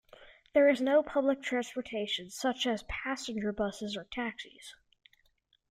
There 0.53 0.67
is 0.67 0.81
no 0.81 1.03
public 1.03 1.43
transportation, 1.43 2.31
such 2.31 2.65
as 2.65 2.81
passenger 2.89 3.51
buses 3.53 3.95
or 3.95 4.05
taxis. 4.11 4.73